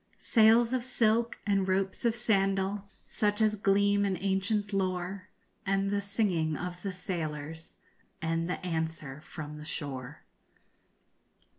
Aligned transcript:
Sails 0.17 0.73
of 0.73 0.83
silk 0.83 1.37
and 1.45 1.67
ropes 1.67 2.05
of 2.05 2.15
sandal 2.15 2.85
Such 3.03 3.39
as 3.39 3.53
gleam 3.55 4.03
in 4.03 4.17
ancient 4.19 4.73
lore, 4.73 5.27
And 5.63 5.91
the 5.91 6.01
singing 6.01 6.57
of 6.57 6.81
the 6.81 6.91
sailors, 6.91 7.77
_And 8.19 8.47
the 8.47 8.59
answer 8.65 9.21
from 9.23 9.53
the 9.53 9.63
shore. 9.65 10.23